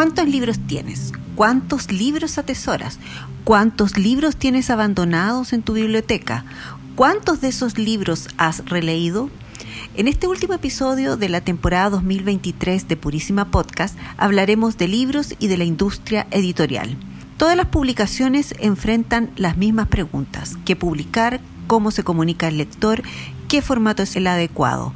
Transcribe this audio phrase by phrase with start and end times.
[0.00, 1.12] ¿Cuántos libros tienes?
[1.34, 2.98] ¿Cuántos libros atesoras?
[3.44, 6.46] ¿Cuántos libros tienes abandonados en tu biblioteca?
[6.96, 9.28] ¿Cuántos de esos libros has releído?
[9.98, 15.48] En este último episodio de la temporada 2023 de Purísima Podcast hablaremos de libros y
[15.48, 16.96] de la industria editorial.
[17.36, 20.56] Todas las publicaciones enfrentan las mismas preguntas.
[20.64, 21.42] ¿Qué publicar?
[21.66, 23.02] ¿Cómo se comunica el lector?
[23.48, 24.94] ¿Qué formato es el adecuado?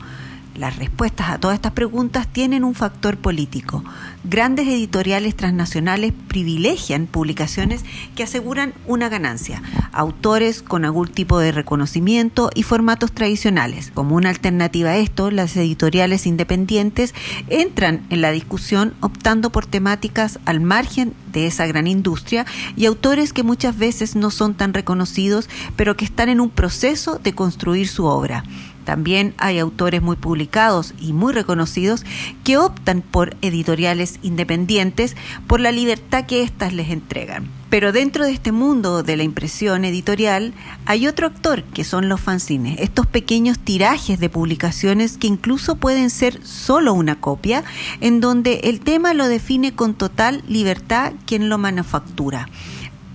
[0.55, 3.83] Las respuestas a todas estas preguntas tienen un factor político.
[4.23, 12.51] Grandes editoriales transnacionales privilegian publicaciones que aseguran una ganancia, autores con algún tipo de reconocimiento
[12.55, 13.91] y formatos tradicionales.
[13.93, 17.15] Como una alternativa a esto, las editoriales independientes
[17.49, 22.47] entran en la discusión optando por temáticas al margen de esa gran industria
[22.77, 27.19] y autores que muchas veces no son tan reconocidos, pero que están en un proceso
[27.19, 28.45] de construir su obra.
[28.85, 32.05] También hay autores muy publicados y muy reconocidos
[32.45, 37.49] que optan por editoriales independientes por la libertad que éstas les entregan.
[37.71, 40.55] Pero dentro de este mundo de la impresión editorial
[40.87, 46.11] hay otro actor que son los fanzines, estos pequeños tirajes de publicaciones que incluso pueden
[46.11, 47.65] ser solo una copia,
[48.01, 52.49] en donde el tema lo define con total libertad quien lo manufactura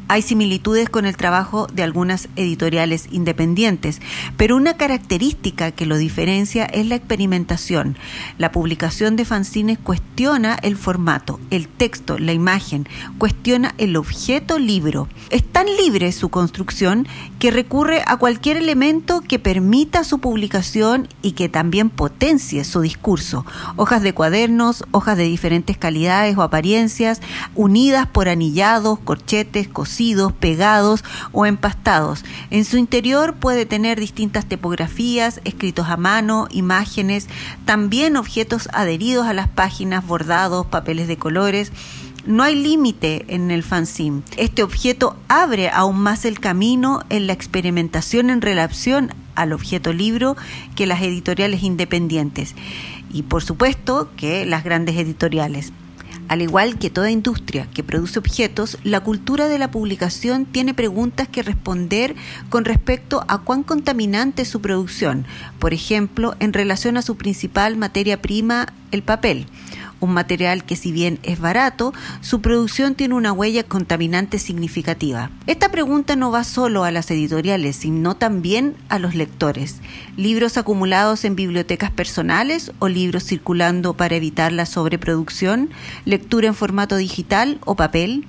[0.10, 4.02] hay similitudes con el trabajo de algunas editoriales independientes,
[4.38, 7.96] pero una característica que lo diferencia es la experimentación.
[8.40, 12.88] La publicación de fanzines cuestiona el formato, el texto, la imagen,
[13.20, 15.08] cuestiona el objeto libro.
[15.30, 21.34] Es tan libre su construcción que recurre a cualquier elemento que permita su publicación y
[21.34, 23.46] que también potencie su discurso.
[23.76, 27.22] Hojas de cuadernos, hojas de diferentes calidades o apariencias,
[27.54, 29.68] unidas por anillados, corchetes,
[30.40, 32.24] pegados o empastados.
[32.52, 37.28] En su interior puede tener distintas tipografías, escritos a mano, imágenes,
[37.66, 41.72] también objetos adheridos a las páginas, bordados, papeles de colores.
[42.26, 44.22] No hay límite en el fanzine.
[44.38, 50.38] Este objeto abre aún más el camino en la experimentación en relación al objeto libro
[50.76, 52.56] que las editoriales independientes
[53.12, 55.74] y por supuesto que las grandes editoriales.
[56.30, 61.28] Al igual que toda industria que produce objetos, la cultura de la publicación tiene preguntas
[61.28, 62.16] que responder
[62.50, 65.26] con respecto a cuán contaminante es su producción,
[65.58, 69.48] por ejemplo, en relación a su principal materia prima, el papel
[70.00, 75.30] un material que si bien es barato, su producción tiene una huella contaminante significativa.
[75.48, 79.78] Esta pregunta no va solo a las editoriales, sino también a los lectores.
[80.18, 85.70] Libros acumulados en bibliotecas personales o libros circulando para evitar la sobreproducción,
[86.06, 88.26] lectura en formato digital o papel.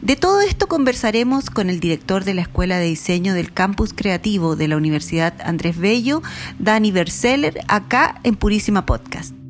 [0.00, 4.56] De todo esto conversaremos con el director de la Escuela de Diseño del Campus Creativo
[4.56, 6.22] de la Universidad Andrés Bello,
[6.58, 9.41] Dani Berseller, acá en Purísima Podcast.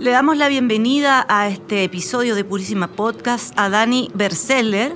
[0.00, 4.94] Le damos la bienvenida a este episodio de Purísima Podcast a Dani Berseller,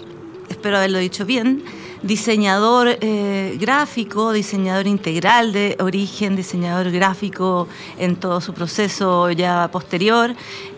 [0.48, 1.62] espero haberlo dicho bien,
[2.04, 7.66] diseñador eh, gráfico, diseñador integral de origen, diseñador gráfico
[7.98, 10.34] en todo su proceso ya posterior.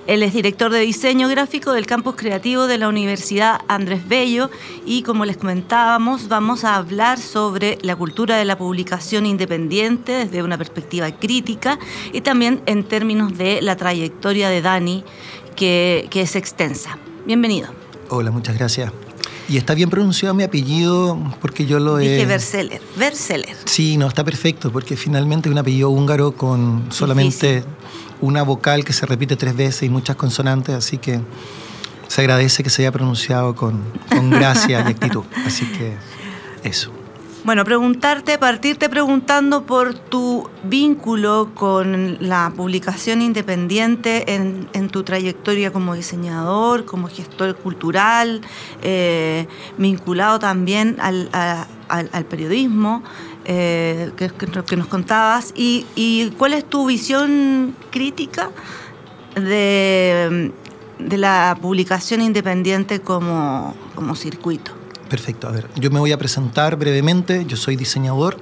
[0.06, 4.50] Él es director de diseño gráfico del campus creativo de la Universidad Andrés Bello
[4.84, 10.44] y como les comentábamos vamos a hablar sobre la cultura de la publicación independiente desde
[10.44, 11.80] una perspectiva crítica
[12.12, 15.02] y también en términos de la trayectoria de Dani
[15.56, 16.98] que, que es extensa.
[17.26, 17.68] Bienvenido.
[18.08, 18.92] Hola, muchas gracias.
[19.48, 22.08] Y está bien pronunciado mi apellido porque yo lo he...
[22.08, 23.56] Dije Berseller, Berseller.
[23.64, 27.64] Sí, no, está perfecto porque finalmente es un apellido húngaro con solamente
[28.20, 31.20] una vocal que se repite tres veces y muchas consonantes, así que
[32.08, 35.24] se agradece que se haya pronunciado con, con gracia y actitud.
[35.44, 35.94] Así que
[36.62, 36.95] eso.
[37.46, 45.94] Bueno, preguntarte, partirte preguntando por tu vínculo con la publicación independiente en, tu trayectoria como
[45.94, 48.40] diseñador, como gestor cultural,
[48.82, 49.46] eh,
[49.78, 53.04] vinculado también al, periodismo.
[53.44, 58.50] Eh, que, nos contabas, y, cuál es tu visión crítica
[59.36, 60.50] de,
[60.98, 63.72] la publicación independiente como
[64.16, 64.85] circuito.
[65.08, 68.36] Perfecto, a ver, yo me voy a presentar brevemente, yo soy diseñador,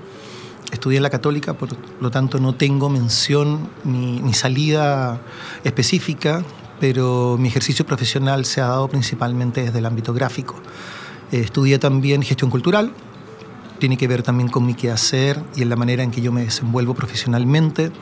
[0.72, 1.68] estudié en la católica, por
[2.00, 5.20] lo tanto no tengo mención ni, salida
[5.62, 6.42] específica,
[6.80, 10.54] pero mi ejercicio profesional se ha dado principalmente desde el ámbito gráfico.
[11.32, 12.92] Eh, estudié también gestión cultural,
[13.78, 16.44] tiene que ver también con mi quehacer y en la manera en que yo me
[16.44, 17.92] desenvuelvo profesionalmente,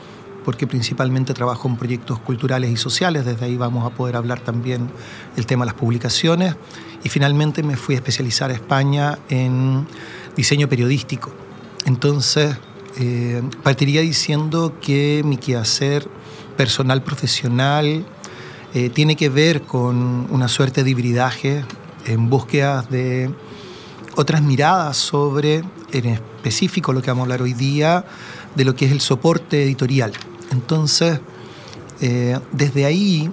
[0.45, 4.89] porque principalmente trabajo en proyectos culturales y sociales, desde ahí vamos a poder hablar también
[5.35, 6.55] el tema de las publicaciones
[7.03, 9.85] y finalmente me fui a especializar a España en
[10.35, 11.31] diseño periodístico.
[11.85, 12.55] Entonces,
[12.97, 16.07] eh, partiría diciendo que mi quehacer
[16.55, 18.05] personal profesional
[18.73, 21.65] eh, tiene que ver con una suerte de hibridaje
[22.05, 23.31] en búsqueda de
[24.15, 28.05] otras miradas sobre, en específico lo que vamos a hablar hoy día,
[28.55, 30.13] de lo que es el soporte editorial.
[30.51, 31.19] Entonces,
[32.01, 33.31] eh, desde ahí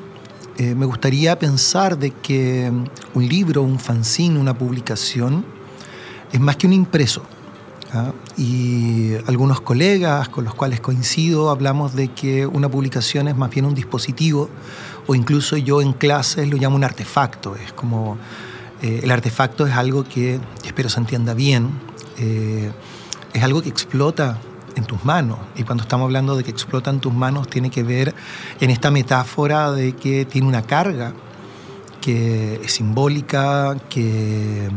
[0.60, 2.70] eh, me gustaría pensar de que
[3.14, 5.42] un libro, un fanzine, una publicación
[6.30, 7.22] es más que un impreso.
[7.94, 8.12] ¿ah?
[8.36, 13.64] Y algunos colegas con los cuales coincido hablamos de que una publicación es más bien
[13.64, 14.50] un dispositivo
[15.06, 17.56] o incluso yo en clases lo llamo un artefacto.
[17.56, 18.18] Es como
[18.82, 21.70] eh, el artefacto es algo que, espero se entienda bien,
[22.18, 22.70] eh,
[23.32, 24.38] es algo que explota
[24.80, 25.38] en tus manos.
[25.56, 28.14] Y cuando estamos hablando de que explota en tus manos, tiene que ver
[28.60, 31.14] en esta metáfora de que tiene una carga
[32.00, 34.68] que es simbólica, que,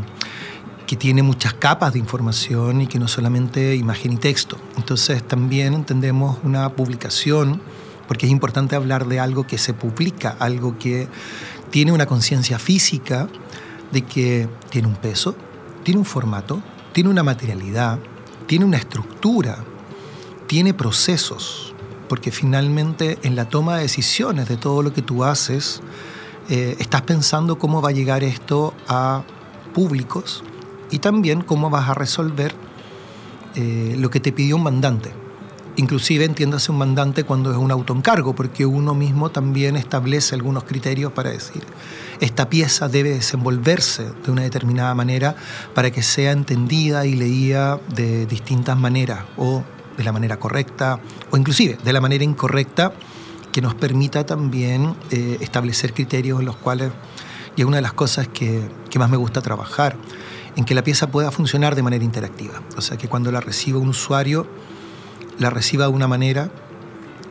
[0.86, 4.58] que tiene muchas capas de información y que no solamente imagen y texto.
[4.78, 7.62] Entonces también entendemos una publicación,
[8.08, 11.08] porque es importante hablar de algo que se publica, algo que
[11.72, 13.28] tiene una conciencia física
[13.92, 15.36] de que tiene un peso,
[15.84, 16.62] tiene un formato,
[16.92, 18.00] tiene una materialidad,
[18.46, 19.64] tiene una estructura,
[20.54, 21.74] tiene procesos,
[22.08, 25.82] porque finalmente en la toma de decisiones de todo lo que tú haces,
[26.48, 29.24] eh, estás pensando cómo va a llegar esto a
[29.74, 30.44] públicos
[30.92, 32.54] y también cómo vas a resolver
[33.56, 35.12] eh, lo que te pidió un mandante.
[35.76, 41.14] Inclusive entiéndase un mandante cuando es un autoencargo, porque uno mismo también establece algunos criterios
[41.14, 41.64] para decir,
[42.20, 45.36] esta pieza debe desenvolverse de una determinada manera
[45.74, 49.64] para que sea entendida y leída de distintas maneras o
[49.98, 51.00] de la manera correcta
[51.32, 52.94] o inclusive de la manera incorrecta
[53.52, 56.92] que nos permita también eh, establecer criterios en los cuales,
[57.56, 59.96] y es una de las cosas que, que más me gusta trabajar,
[60.56, 62.62] en que la pieza pueda funcionar de manera interactiva.
[62.78, 64.48] O sea, que cuando la reciba un usuario,
[65.38, 66.50] la reciba de una manera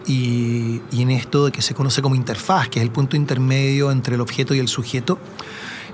[0.07, 3.91] y, y, en esto de que se conoce como interfaz, que es el punto intermedio
[3.91, 5.19] entre el objeto y el sujeto,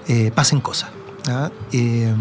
[0.09, 0.91] eh, pasen cosas.
[1.73, 2.15] Eh,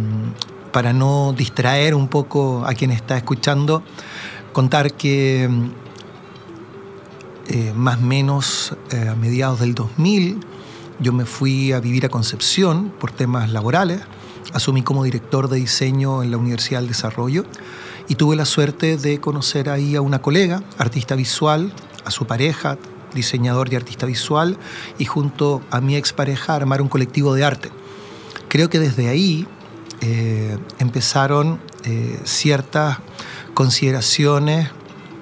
[0.73, 3.83] para no distraer un poco a quien está escuchando,
[4.57, 5.47] contar que
[7.47, 10.39] eh, más o menos eh, a mediados del 2000
[10.99, 14.01] yo me fui a vivir a Concepción por temas laborales,
[14.53, 17.45] asumí como director de diseño en la Universidad del Desarrollo
[18.07, 21.71] y tuve la suerte de conocer ahí a una colega, artista visual,
[22.03, 22.79] a su pareja,
[23.13, 24.57] diseñador y artista visual,
[24.97, 27.69] y junto a mi expareja armar un colectivo de arte.
[28.47, 29.47] Creo que desde ahí
[30.01, 31.59] eh, empezaron
[32.25, 32.97] ciertas
[33.57, 34.69] consideraciones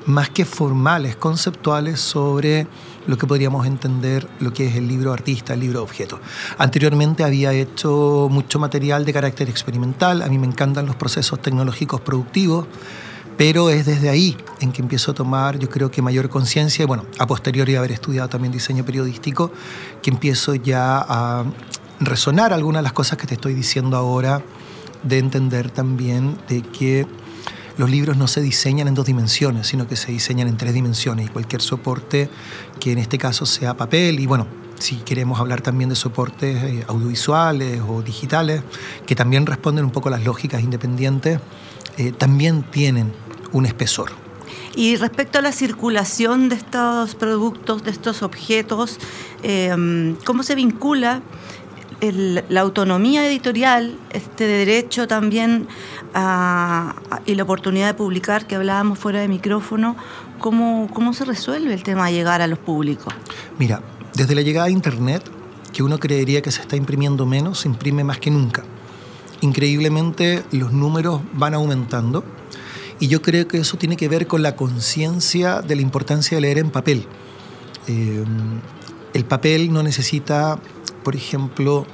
[0.07, 2.67] más que formales, conceptuales sobre
[3.07, 6.19] lo que podríamos entender lo que es el libro artista, el libro objeto.
[6.57, 12.01] Anteriormente había hecho mucho material de carácter experimental, a mí me encantan los procesos tecnológicos
[12.01, 12.67] productivos,
[13.37, 16.85] pero es desde ahí en que empiezo a tomar, yo creo que mayor conciencia, y
[16.87, 19.49] bueno, a posteriori de haber estudiado también diseño periodístico,
[20.01, 21.45] que empiezo ya a
[22.01, 24.41] resonar algunas de las cosas que te estoy diciendo ahora,
[25.03, 27.07] de entender también de que
[27.77, 31.27] los libros no se diseñan en dos dimensiones, sino que se diseñan en tres dimensiones
[31.27, 32.29] y cualquier soporte
[32.79, 34.47] que en este caso sea papel y bueno,
[34.79, 38.61] si queremos hablar también de soportes eh, audiovisuales o digitales,
[39.05, 41.39] que también responden un poco a las lógicas independientes,
[41.97, 43.13] eh, también tienen
[43.51, 44.11] un espesor.
[44.75, 48.99] Y respecto a la circulación de estos productos, de estos objetos,
[49.43, 51.21] eh, ¿cómo se vincula
[52.01, 55.67] la autonomía editorial, este derecho también
[57.25, 59.95] y la oportunidad de publicar que hablábamos fuera de micrófono,
[60.39, 63.13] ¿cómo, ¿cómo se resuelve el tema de llegar a los públicos?
[63.57, 63.81] Mira,
[64.13, 65.23] desde la llegada a Internet,
[65.73, 68.63] que uno creería que se está imprimiendo menos, se imprime más que nunca.
[69.41, 72.23] Increíblemente los números van aumentando
[72.99, 76.41] y yo creo que eso tiene que ver con la conciencia de la importancia de
[76.41, 77.05] leer en papel.
[77.87, 78.23] Eh,
[79.15, 80.59] el papel no necesita,
[81.01, 81.87] por ejemplo,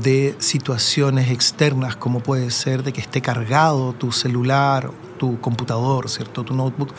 [0.00, 6.44] de situaciones externas, como puede ser de que esté cargado tu celular, tu computador, ¿cierto?
[6.44, 6.94] Tu notebook.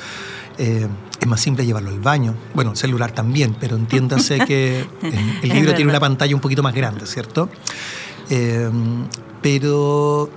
[0.58, 0.86] Eh,
[1.18, 2.36] es más simple llevarlo al baño.
[2.54, 4.86] Bueno, el celular también, pero entiéndase que
[5.42, 7.48] el libro tiene una pantalla un poquito más grande, ¿cierto?
[8.30, 9.06] Em,
[9.42, 10.30] pero,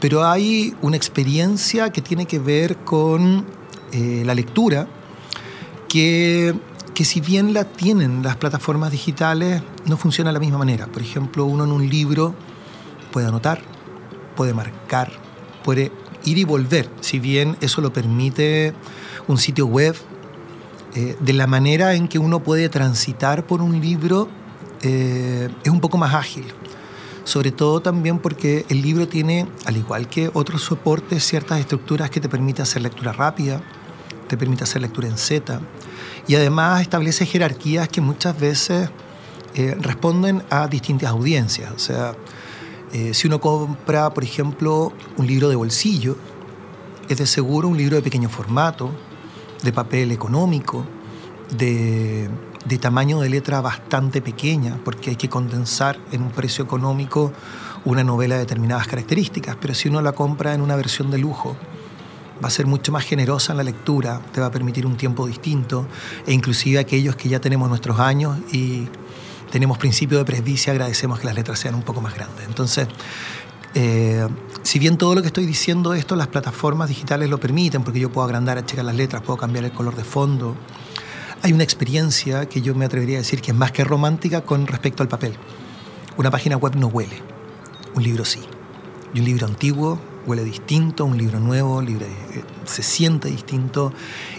[0.00, 3.46] pero hay una experiencia que tiene que ver con
[3.92, 4.88] eh, la lectura,
[5.88, 6.52] que,
[6.94, 10.86] que si bien la tienen las plataformas digitales, no funciona de la misma manera.
[10.86, 12.34] Por ejemplo, uno en un libro
[13.12, 13.62] puede anotar,
[14.36, 15.12] puede marcar,
[15.64, 15.92] puede
[16.24, 18.74] ir y volver, si bien eso lo permite
[19.26, 19.96] un sitio web,
[20.94, 24.28] eh, de la manera en que uno puede transitar por un libro
[24.82, 26.44] eh, es un poco más ágil.
[27.24, 32.20] Sobre todo también porque el libro tiene, al igual que otros soportes, ciertas estructuras que
[32.20, 33.62] te permiten hacer lectura rápida,
[34.26, 35.60] te permite hacer lectura en Z,
[36.26, 38.90] y además establece jerarquías que muchas veces
[39.54, 41.72] eh, responden a distintas audiencias.
[41.72, 42.14] O sea,
[43.12, 46.16] si uno compra, por ejemplo, un libro de bolsillo,
[47.08, 48.90] es de seguro un libro de pequeño formato,
[49.62, 50.84] de papel económico,
[51.56, 52.30] de,
[52.80, 57.32] tamaño de letra bastante pequeña, porque hay que condensar en un precio económico
[57.84, 61.56] una novela de determinadas características, pero si uno la compra en una versión de lujo,
[62.42, 65.26] va a ser mucho más generosa en la lectura, te va a permitir un tiempo
[65.26, 65.86] distinto,
[66.26, 68.88] e inclusive aquellos que ya tenemos nuestros años y
[69.50, 72.46] tenemos principio de presbicia, agradecemos que las letras sean un poco más grandes.
[72.46, 72.88] Entonces,
[73.74, 74.26] eh,
[74.62, 78.10] si bien todo lo que estoy diciendo esto, las plataformas digitales lo permiten, porque yo
[78.10, 80.56] puedo agrandar, achicar las letras, puedo cambiar el color de fondo.
[81.42, 84.66] Hay una experiencia que yo me atrevería a decir que es más que romántica con
[84.66, 85.34] respecto al papel.
[86.16, 87.22] Una página web no huele,
[87.94, 88.40] un libro sí.
[89.14, 93.92] Y un libro antiguo huele distinto, un libro nuevo libre, eh, se siente distinto.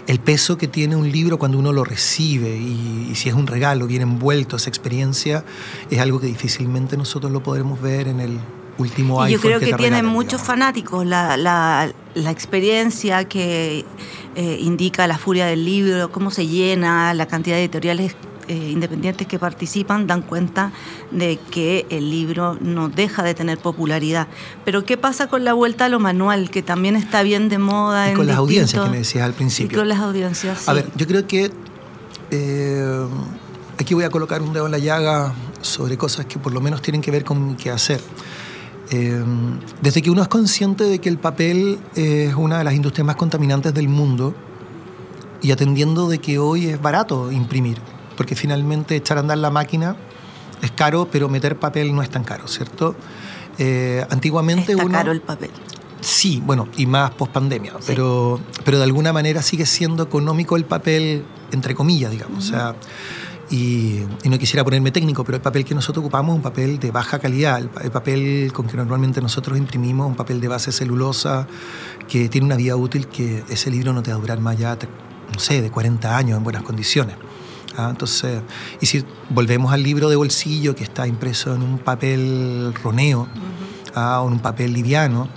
[0.06, 3.46] El peso que tiene un libro cuando uno lo recibe y, y si es un
[3.46, 5.44] regalo bien envuelto, esa experiencia,
[5.90, 8.38] es algo que difícilmente nosotros lo podremos ver en el,
[8.78, 13.84] último y Yo creo que, tienen muchos fanáticos la, la, la, experiencia que
[14.34, 18.16] eh, indica la furia del libro, cómo se llena, la cantidad de editoriales
[18.48, 20.72] eh, independientes que participan dan cuenta
[21.10, 24.28] de que el libro no deja de tener popularidad.
[24.64, 28.10] Pero ¿qué pasa con la vuelta a lo manual, que también está bien de moda?
[28.10, 29.76] Y con las audiencias que me decías al principio.
[29.76, 30.68] Y con las audiencias.
[30.68, 31.50] A ver, yo creo que
[32.30, 33.06] eh,
[33.78, 36.82] aquí voy a colocar un dedo en la llaga sobre cosas que por lo menos
[36.82, 38.00] tienen que ver con qué hacer.
[38.90, 43.06] Em, desde que uno es consciente de que el papel es una de las industrias
[43.06, 44.34] más contaminantes del mundo
[45.40, 47.78] y atendiendo de que hoy es barato imprimir,
[48.16, 49.96] porque finalmente echar a andar la máquina
[50.62, 52.94] es caro, pero meter papel no es tan caro, ¿cierto?
[53.58, 55.50] Eh, antiguamente Está caro el papel.
[56.00, 60.64] Sí, bueno, y más post pandemia, pero, pero de alguna manera sigue siendo económico el
[60.64, 62.48] papel, entre comillas, digamos.
[62.48, 62.74] O sea,
[63.52, 66.90] y, no quisiera ponerme técnico, pero el papel que nosotros ocupamos es un papel de
[66.90, 71.46] baja calidad, el, papel con que normalmente nosotros imprimimos, un papel de base celulosa,
[72.08, 74.78] que tiene una vida útil que ese libro no te va a durar más allá,
[75.32, 77.16] no sé, de 40 años en buenas condiciones.
[77.76, 77.88] ¿Ah?
[77.90, 78.40] entonces,
[78.80, 83.28] y si volvemos al libro de bolsillo que está impreso en un papel roneo
[83.94, 84.20] ¿ah?
[84.22, 85.28] o en un papel liviano,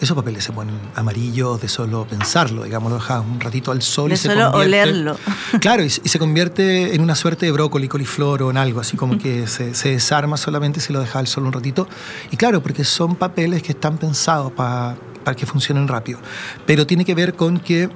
[0.00, 4.08] esos papeles se ponen amarillos de solo pensarlo, digamos, lo dejas un ratito al sol
[4.08, 5.16] de y se solo olerlo.
[5.60, 9.18] Claro, y, se convierte en una suerte de brócoli, coliflor o en algo, así como
[9.18, 11.86] que se, desarma solamente si lo dejas al sol un ratito.
[12.30, 14.96] Y claro, porque son papeles que están pensados para
[15.36, 16.18] que funcionen rápido.
[16.64, 17.90] Pero tiene que ver con que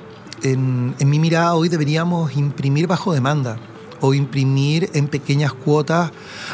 [0.44, 3.56] en, mi mirada hoy deberíamos imprimir bajo demanda
[4.00, 6.10] o imprimir en pequeñas cuotas,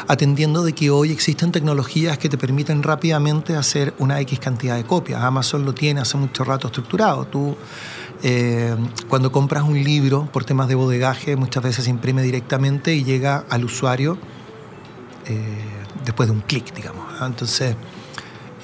[0.07, 4.85] atendiendo de que hoy existen tecnologías que te permiten rápidamente hacer una X cantidad de
[4.85, 5.21] copias.
[5.21, 7.25] Amazon lo tiene hace mucho rato estructurado.
[7.25, 7.57] Tú,
[8.23, 8.73] eh,
[9.09, 13.43] cuando compras un libro por temas de bodegaje, muchas veces se imprime directamente y llega
[13.49, 14.17] al usuario
[15.25, 15.65] eh,
[16.05, 17.05] después de un clic, digamos.
[17.21, 17.75] Entonces,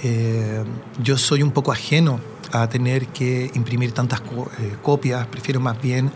[0.01, 0.63] eh,
[1.03, 4.21] yo soy un poco ajeno a tener que imprimir tantas
[4.81, 6.11] copias, prefiero más bien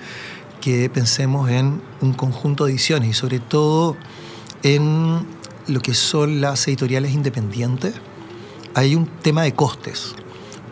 [0.61, 3.97] que pensemos en un conjunto de ediciones y sobre todo
[4.63, 5.25] en
[5.67, 7.95] lo que son las editoriales independientes.
[8.75, 10.15] Hay un tema de costes,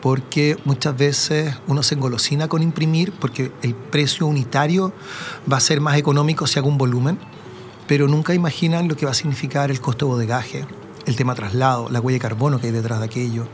[0.02, 4.94] porque muchas veces uno se engolosina con imprimir porque el precio unitario
[5.52, 7.20] va a ser más económico si hago un volumen,
[7.88, 10.66] pero nunca imaginan lo que va a significar el costo de bodegaje,
[11.06, 13.48] el tema traslado, la huella de carbono que hay detrás de aquello,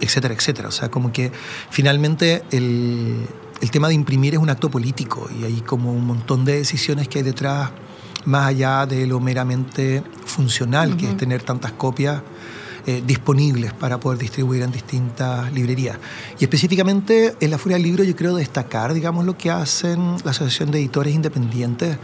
[0.00, 0.68] etcétera, etcétera.
[0.68, 1.32] O sea, como que
[1.70, 3.26] finalmente el,
[3.60, 7.08] el tema de imprimir es un acto político y hay como un montón de decisiones
[7.08, 7.70] que hay detrás,
[8.24, 12.22] más allá de lo meramente funcional, que es tener tantas copias
[12.86, 15.98] eh, disponibles para poder distribuir en distintas librerías.
[16.38, 20.32] Y específicamente en la Furia del Libro yo creo destacar, digamos, lo que hacen la
[20.32, 21.96] Asociación de Editores Independientes,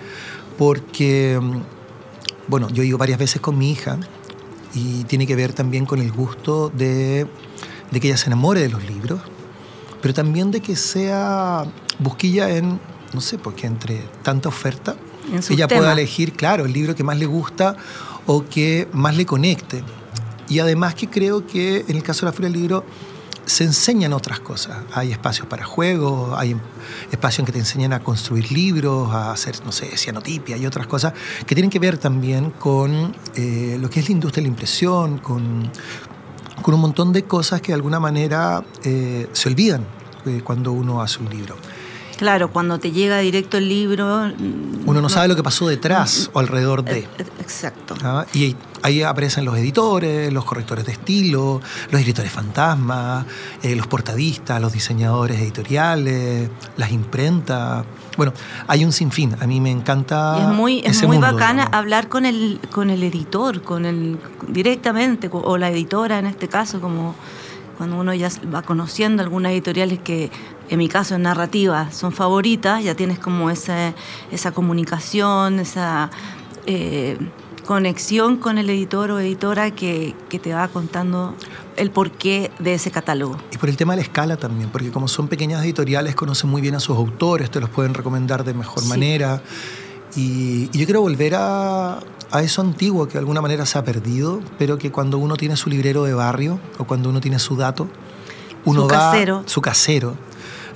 [0.56, 1.38] porque,
[2.48, 3.98] bueno, yo he ido varias veces con mi hija
[4.74, 7.26] y tiene que ver también con el gusto de,
[7.90, 9.20] de que ella se enamore de los libros
[10.00, 11.64] pero también de que sea
[11.98, 12.80] busquilla en,
[13.12, 14.96] no sé, porque entre tanta oferta,
[15.50, 17.76] ella pueda elegir, claro, el libro que más le gusta
[18.26, 19.84] o que más le conecte.
[20.48, 22.84] y además que creo que en el caso de la Feria del Libro
[23.46, 24.78] se enseñan otras cosas.
[24.92, 26.56] Hay espacios para juegos, hay
[27.12, 30.86] espacios en que te enseñan a construir libros, a hacer, no sé, cianotipia y otras
[30.88, 31.12] cosas
[31.46, 35.18] que tienen que ver también con eh, lo que es la industria de la impresión,
[35.18, 35.70] con,
[36.62, 39.84] con un montón de cosas que de alguna manera eh, se olvidan
[40.26, 41.56] eh, cuando uno hace un libro.
[42.16, 44.30] Claro, cuando te llega directo el libro...
[44.84, 47.08] Uno no, sabe lo que pasó detrás o alrededor de.
[47.40, 47.94] Exacto.
[48.02, 48.26] ¿Ah?
[48.34, 51.60] Y ahí aparecen los editores, los correctores de estilo,
[51.90, 53.26] los editores fantasmas,
[53.62, 57.84] eh, los portadistas, los diseñadores editoriales, las imprentas.
[58.16, 58.32] Bueno,
[58.66, 59.36] hay un sinfín.
[59.40, 60.36] A mí me encanta.
[60.38, 64.18] Y es muy, es muy bacana hablar con el, con el editor, con el
[64.48, 67.14] directamente, o la editora en este caso, como
[67.80, 70.30] cuando uno ya va conociendo algunas editoriales que
[70.68, 73.94] en mi caso en narrativa son favoritas, ya tienes como esa,
[74.30, 76.10] esa comunicación, esa
[76.66, 77.16] eh,
[77.70, 81.36] conexión con el editor o editora que, que, te va contando
[81.76, 83.36] el porqué de ese catálogo.
[83.52, 86.60] Y por el tema de la escala también, porque como son pequeñas editoriales, conocen muy
[86.62, 89.40] bien a sus autores, te los pueden recomendar de mejor manera.
[90.16, 92.00] Y, y, yo quiero volver a,
[92.32, 95.56] a eso antiguo que de alguna manera se ha perdido, pero que cuando uno tiene
[95.56, 97.86] su librero de barrio o cuando uno tiene su dato,
[98.64, 99.44] uno su va casero.
[99.46, 100.16] su casero.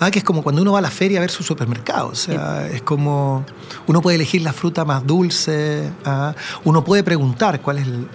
[0.04, 2.08] Ah, que es como cuando uno va a la feria a ver su supermercado.
[2.08, 3.44] O sea, es como
[3.87, 5.90] uno puede elegir la fruta más dulce.
[6.04, 6.34] ¿ah?
[6.64, 8.06] Uno puede preguntar cuál es el,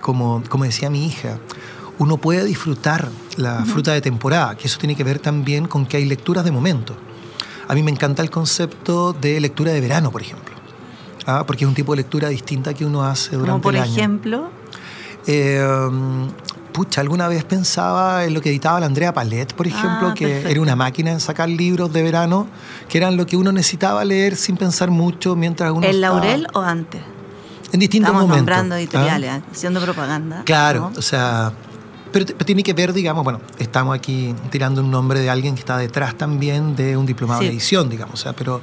[0.00, 1.38] como, como decía mi hija,
[1.98, 5.96] uno puede disfrutar la fruta de temporada, que eso tiene que ver también con que
[5.96, 6.94] hay lecturas de momento.
[7.66, 10.54] A mí me encanta el concepto de lectura de verano, por ejemplo.
[11.26, 11.44] ¿ah?
[11.46, 13.92] porque es un tipo de lectura distinta que uno hace durante Como por el año.
[13.92, 14.50] ejemplo.
[15.26, 15.60] Eh,
[16.72, 20.26] pucha, alguna vez pensaba en lo que editaba la Andrea Palet, por ejemplo, Ah, que
[20.26, 20.48] perfecto.
[20.50, 22.46] era una máquina en sacar libros de verano,
[22.88, 26.46] que eran lo que uno necesitaba leer sin pensar mucho mientras uno ¿El estaba- Laurel
[26.54, 27.00] o antes?
[27.72, 28.38] En distintos Estamos momentos.
[28.38, 28.78] nombrando ¿ah?
[28.80, 30.42] editoriales, haciendo propaganda.
[30.44, 30.98] Claro, ¿no?
[30.98, 31.52] o sea,
[32.12, 35.78] pero, tiene que ver, digamos, bueno, estamos aquí tirando un nombre de alguien que está
[35.78, 37.46] detrás también de un diplomado Sí.
[37.46, 38.60] de edición, digamos, o sea, pero,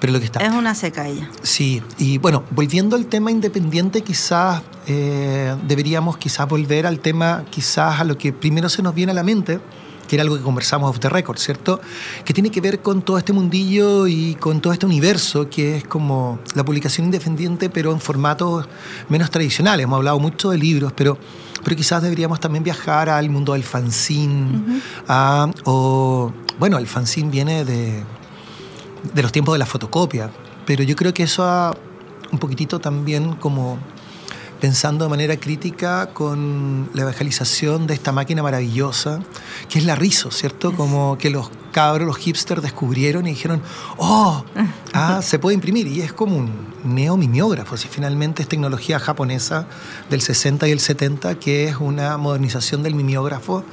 [0.00, 0.40] pero lo que está.
[0.40, 1.28] Es una seca ella.
[1.42, 8.00] Sí, y bueno, volviendo al tema independiente, quizás eh, deberíamos quizás volver al tema, quizás
[8.00, 9.60] a lo que primero se nos viene a la mente,
[10.06, 11.80] que era algo que conversamos off the record, ¿cierto?
[12.24, 15.84] Que tiene que ver con todo este mundillo y con todo este universo que es
[15.84, 18.66] como la publicación independiente, pero en formatos
[19.10, 19.84] menos tradicionales.
[19.84, 21.18] Hemos hablado mucho de libros, pero,
[21.62, 27.66] pero quizás deberíamos también viajar al mundo del fanzine, a- o, bueno, el fanzine viene
[27.66, 28.02] de,
[29.02, 30.30] de los tiempos de la fotocopia,
[30.66, 31.74] pero yo creo que eso ha
[32.30, 33.78] un poquitito también como
[34.60, 39.20] pensando de manera crítica con la evangelización de esta máquina maravillosa,
[39.68, 40.74] que es la Rizo, ¿cierto?
[40.74, 43.62] Como que los cabros, los hipsters descubrieron y dijeron,
[43.98, 44.44] oh,
[44.92, 45.86] ah, se puede imprimir.
[45.86, 46.50] Y es como un
[46.84, 49.66] neomimeógrafo, si finalmente es tecnología japonesa
[50.10, 53.64] del 60 y el 70, que es una modernización del mimeógrafo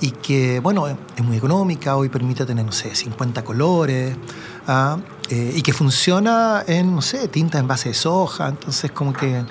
[0.00, 4.16] y que, bueno, es muy económica, hoy permite tener, no sé, 50 colores,
[4.66, 9.42] Eh, y que funciona en, no sé, tinta en base de soja, entonces como que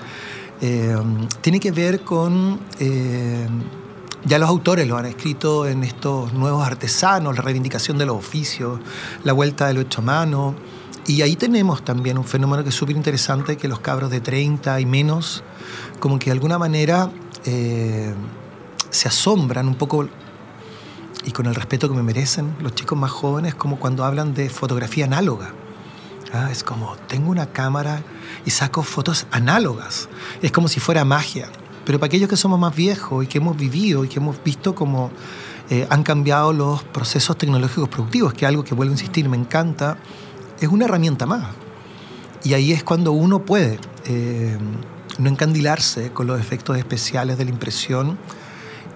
[0.60, 0.96] eh,
[1.40, 3.46] tiene que ver con, eh,
[4.24, 8.78] ya los autores lo han escrito en estos nuevos artesanos, la reivindicación de los oficios,
[9.24, 10.54] la vuelta del hecho a mano,
[11.06, 14.80] y ahí tenemos también un fenómeno que es súper interesante, que los cabros de 30
[14.80, 15.42] y menos,
[15.98, 17.10] como que de alguna manera
[17.44, 20.08] se asombran un poco
[21.26, 24.50] y con el respeto que me merecen los chicos más jóvenes, como cuando hablan de
[24.50, 25.52] fotografía análoga.
[26.32, 28.02] Ah, es como, tengo una cámara
[28.44, 30.08] y saco fotos análogas.
[30.42, 31.48] Es como si fuera magia.
[31.84, 34.74] Pero para aquellos que somos más viejos y que hemos vivido y que hemos visto
[34.74, 35.10] cómo
[35.70, 39.36] eh, han cambiado los procesos tecnológicos productivos, que es algo que vuelvo a insistir, me
[39.36, 39.96] encanta,
[40.60, 41.46] es una herramienta más.
[42.42, 44.58] Y ahí es cuando uno puede eh,
[45.18, 48.18] no encandilarse con los efectos especiales de la impresión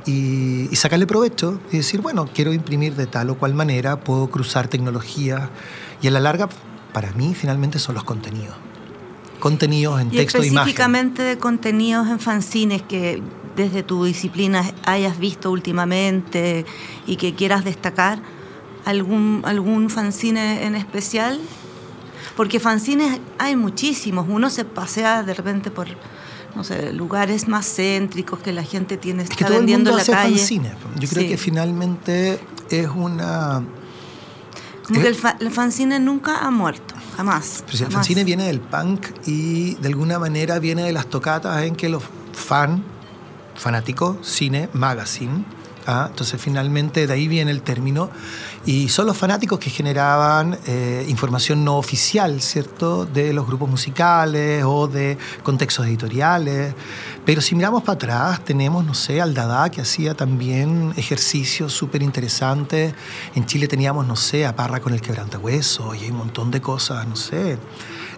[0.09, 4.31] y, y, sacarle provecho y decir, bueno, quiero imprimir de tal o cual manera, puedo
[4.31, 5.51] cruzar tecnologías
[6.01, 6.49] y a la larga,
[6.92, 8.57] para mí, finalmente son los contenidos.
[9.40, 10.59] Contenidos en y texto e imagen.
[10.59, 13.23] Específicamente de contenidos en fanzines que
[13.55, 16.64] desde tu disciplina hayas visto últimamente
[17.07, 18.21] y que quieras destacar,
[18.85, 21.40] ¿algún, algún fanzine en especial?
[22.37, 25.88] Porque fanzines hay muchísimos, uno se pasea de repente por
[26.59, 29.97] no sé, lugares más céntricos que la gente tiene está es que todo vendiendo el
[29.97, 30.38] mundo en la hace calle.
[30.38, 30.73] Fanzines.
[30.99, 31.29] Yo creo Sí.
[31.29, 33.62] que finalmente es una
[34.85, 37.62] Como que el, fa- el fanzine nunca ha muerto, jamás.
[37.64, 37.94] Pero si el jamás.
[38.07, 42.03] fanzine viene del punk y de alguna manera viene de las tocatas en que los
[42.33, 42.83] fan,
[43.55, 45.44] fanáticos, cine, magazine,
[45.88, 46.07] ¿ah?
[46.11, 48.11] Entonces finalmente de ahí viene el término.
[48.66, 53.07] Y son los fanáticos que generaban eh, información no oficial, ¿cierto?
[53.07, 56.74] De los grupos musicales o de contextos editoriales.
[57.24, 62.03] Pero si miramos para atrás, tenemos, no sé, al Dada que hacía también ejercicios súper
[62.03, 62.94] interesantes.
[63.35, 66.61] En Chile teníamos, no sé, a Parra con el quebrantahueso y hay un montón de
[66.61, 67.59] cosas, no sé.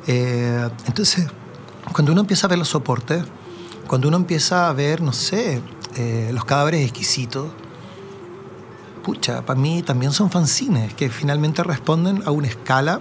[0.08, 1.28] Eh, entonces,
[1.92, 3.22] cuando uno empieza a ver los soportes,
[3.90, 5.60] cuando uno empieza a ver, no sé,
[5.96, 7.48] eh, los cadáveres exquisitos,
[9.02, 13.00] pucha, para mí también son fanzines que finalmente responden a una escala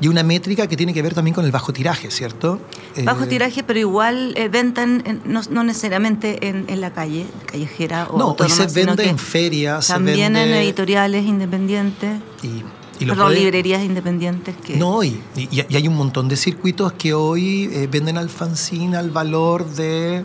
[0.00, 2.60] y una métrica que tiene que ver también con el bajo tiraje, ¿cierto?
[3.02, 8.36] Bajo eh, tiraje, pero igual eh, ventan no, necesariamente en, la calle, callejera o No,
[8.38, 9.88] hoy se vende en ferias.
[9.88, 12.20] También en editoriales independientes.
[12.40, 12.62] Y
[13.00, 14.76] y librerías independientes que...
[14.76, 19.10] No, y, y, hay un montón de circuitos que hoy eh, venden al fanzine al
[19.10, 20.24] valor de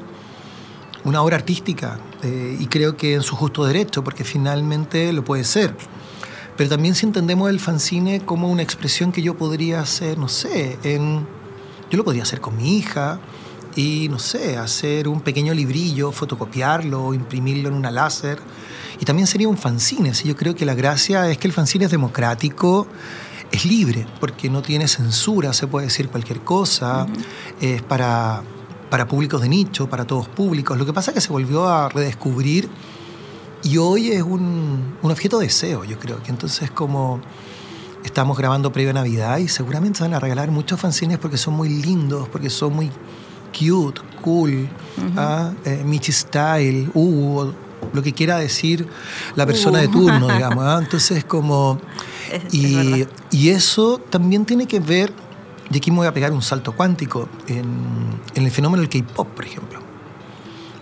[1.04, 2.00] una obra artística.
[2.24, 5.76] Eh, y creo que en su justo derecho, porque finalmente lo puede ser.
[6.58, 10.78] Pero también si entendemos el fanzine como una expresión que yo podría hacer, no sé,
[10.84, 11.26] en,
[11.90, 13.20] yo lo podría hacer con mi hija
[13.80, 18.38] y, no sé, hacer un pequeño librillo, fotocopiarlo, imprimirlo en una láser
[19.00, 20.12] y también sería un fanzine.
[20.12, 22.88] Yo creo que la gracia es que el fanzine es democrático,
[23.52, 27.08] es libre, porque no tiene censura, se puede decir cualquier cosa,
[27.62, 28.44] es para,
[28.90, 30.78] para públicos de nicho, para todos públicos.
[30.78, 32.68] Lo que pasa es que se volvió a redescubrir
[33.64, 37.22] y hoy es un, un objeto de deseo, yo creo que entonces como
[38.04, 41.54] estamos grabando previo a Navidad y seguramente se van a regalar muchos fanzines porque son
[41.54, 42.92] muy lindos, porque son muy
[43.52, 44.68] cute, cool,
[45.18, 45.52] ¿ah?
[45.66, 47.54] eh, Michi Style, Hugo,
[47.94, 48.88] lo que quiera decir
[49.36, 49.92] la persona de uh.
[49.92, 50.64] turno, digamos.
[50.66, 50.80] ¿ah?
[50.82, 51.80] Entonces, como...
[52.52, 55.12] y, y, eso también tiene que ver,
[55.72, 57.66] y aquí me voy a pegar un salto cuántico, en,
[58.36, 59.80] en el fenómeno del K-Pop, por ejemplo.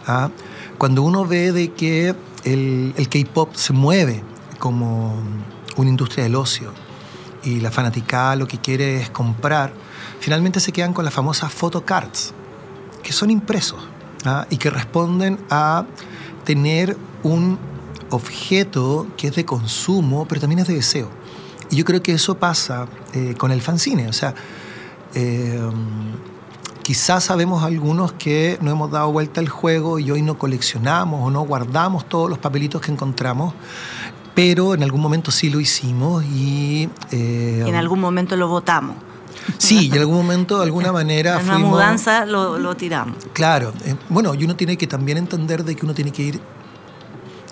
[0.05, 0.29] ¿Ah?
[0.77, 4.23] Cuando uno ve de que el, el K-Pop se mueve
[4.59, 5.15] como
[5.77, 6.73] una industria del ocio
[7.43, 9.73] y la fanática lo que quiere es comprar,
[10.19, 12.33] finalmente se quedan con las famosas photocards,
[13.07, 13.79] que son impresos
[14.25, 14.45] ¿ah?
[14.49, 15.85] y que responden a
[16.43, 17.57] tener un
[18.09, 21.07] objeto que es de consumo, pero también es de deseo.
[21.69, 24.09] Y yo creo que eso pasa eh, con el fanzine.
[24.09, 24.35] O sea,
[25.15, 25.57] eh,
[26.83, 31.31] quizás sabemos algunos que no hemos dado vuelta al juego y hoy no coleccionamos o
[31.31, 33.53] no guardamos todos los papelitos que encontramos,
[34.35, 36.89] pero en algún momento sí lo hicimos y...
[37.11, 38.97] Eh, en algún momento lo votamos.
[39.57, 41.39] Sí, y en algún momento, de alguna manera.
[41.39, 43.17] En una mudanza lo, tiramos.
[43.33, 43.73] Claro.
[43.85, 46.39] Eh, bueno, y uno tiene que también entender de que uno tiene que ir.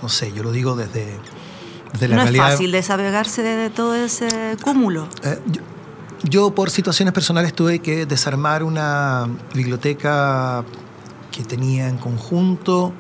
[0.01, 1.17] No sé, yo lo digo desde,
[1.93, 2.47] desde la no realidad.
[2.47, 5.07] es fácil desapegarse de, todo ese cúmulo.
[5.23, 5.39] Eh,
[6.23, 10.63] yo, por situaciones personales, tuve que desarmar una biblioteca
[11.31, 12.93] que tenía en conjunto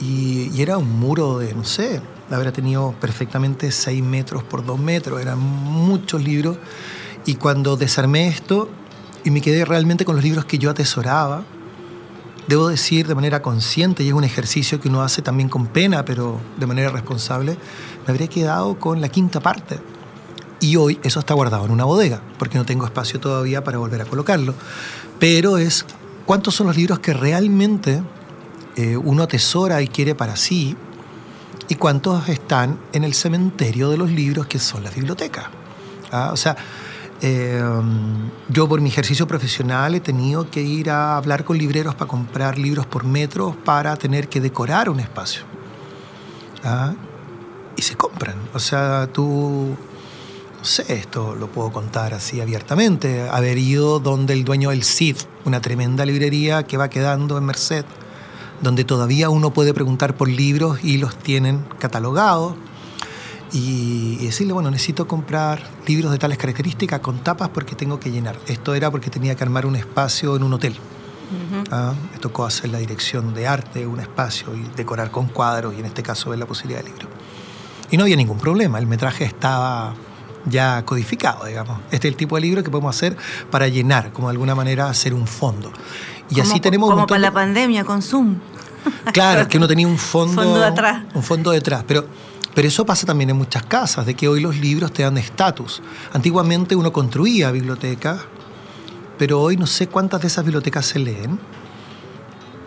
[0.00, 4.78] y, y era un muro de, no sé, habría tenido perfectamente 6 metros por 2
[4.78, 6.58] metros, eran muchos libros
[7.26, 8.68] y cuando desarmé esto
[9.24, 11.44] y me quedé realmente con los libros que yo atesoraba,
[12.48, 16.04] debo decir de manera consciente, y es un ejercicio que uno hace también con pena,
[16.04, 17.56] pero de manera responsable,
[18.06, 19.78] me habría quedado con la quinta parte.
[20.60, 24.02] Y hoy eso está guardado en una bodega, porque no tengo espacio todavía para volver
[24.02, 24.54] a colocarlo.
[25.18, 25.84] Pero es
[26.26, 28.02] cuántos son los libros que realmente
[28.76, 30.76] eh, uno atesora y quiere para sí,
[31.68, 35.46] y cuántos están en el cementerio de los libros que son las bibliotecas.
[36.10, 36.30] ¿Ah?
[36.32, 36.56] O sea,
[37.24, 42.08] Em, yo por mi ejercicio profesional he tenido que ir a hablar con libreros para
[42.08, 45.44] comprar libros por metro para tener que decorar un espacio.
[46.64, 46.94] ¿Ah?
[47.76, 48.34] Y se compran.
[48.54, 49.76] O sea, tú,
[50.58, 55.18] no sé, esto lo puedo contar así abiertamente, haber ido donde el dueño del CID,
[55.44, 57.84] una tremenda librería que va quedando en Merced,
[58.62, 62.54] donde todavía uno puede preguntar por libros y los tienen catalogados
[63.52, 68.38] y, decirle, bueno, necesito comprar libros de tales características con tapas porque tengo que llenar.
[68.46, 70.74] Esto era porque tenía que armar un espacio en un hotel.
[71.70, 75.80] Ah, me tocó hacer la dirección de arte, un espacio y decorar con cuadros y
[75.80, 77.08] en este caso ver la posibilidad de libro.
[77.90, 79.94] Y no había ningún problema, el metraje estaba
[80.46, 81.80] ya codificado, digamos.
[81.90, 83.16] Este es el tipo de libro que podemos hacer
[83.50, 85.72] para llenar, como de alguna manera hacer un fondo.
[86.30, 88.36] Y así tenemos como para la pandemia con Zoom.
[89.12, 91.04] Claro, que uno tenía un fondo, fondo atrás.
[91.14, 92.06] un fondo detrás, pero
[92.54, 95.82] pero eso pasa también en muchas casas, de que hoy los libros te dan estatus.
[96.12, 98.20] Antiguamente uno construía bibliotecas,
[99.18, 101.38] pero hoy no sé cuántas de esas bibliotecas se leen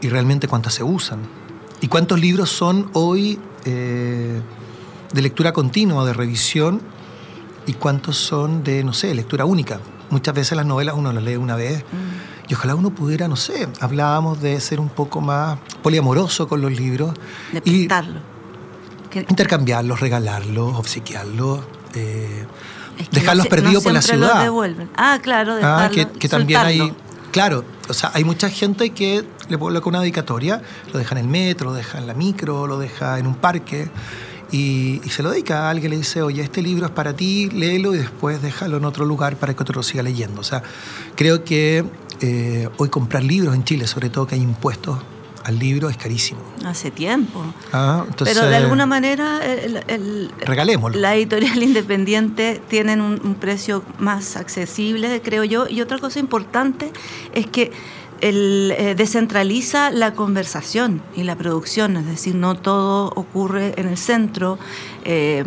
[0.02, 1.20] y realmente cuántas se usan.
[1.82, 4.42] Y cuántos libros son hoy eh,
[5.14, 6.82] de lectura continua, de revisión,
[7.68, 9.80] y cuántos son de, no sé, lectura única.
[10.12, 11.80] Muchas veces las novelas uno las lee una vez.
[11.84, 12.52] Mm.
[12.52, 16.72] Y ojalá uno pudiera, no sé, hablábamos de ser un poco más poliamoroso con los
[16.72, 17.16] libros.
[17.52, 18.35] De pintarlo
[19.16, 21.62] intercambiarlos, regalarlos, obsequiarlos.
[21.94, 22.46] Eh,
[23.12, 24.44] dejarlos perdidos por la ciudad.
[24.44, 24.90] devuelven.
[24.96, 26.94] Ah, claro, ah, que, también hay.
[27.32, 30.62] Claro, o sea, hay mucha gente que le coloca una dedicatoria,
[30.94, 33.90] lo deja en el metro, lo deja en la micro, lo deja en un parque.
[34.52, 37.94] Y, se lo dedica a alguien, le dice, oye, este libro es para ti, léelo
[37.94, 40.40] y después déjalo en otro lugar para que otro lo siga leyendo.
[40.40, 40.64] O sea,
[41.16, 41.84] creo que
[42.22, 45.00] eh, hoy comprar libros en Chile, sobre todo que hay impuestos
[45.46, 46.42] al libro es carísimo.
[46.66, 47.44] Hace tiempo.
[47.72, 51.00] Ah, Pero de alguna manera el, regalémoslo.
[51.00, 55.68] La editorial independiente tienen un, precio más accesible, creo yo.
[55.70, 56.92] Y otra cosa importante
[57.34, 57.72] es que
[58.22, 63.98] el, eh, descentraliza la conversación y la producción, es decir, no todo ocurre en el
[63.98, 64.58] centro.
[65.04, 65.44] Eh,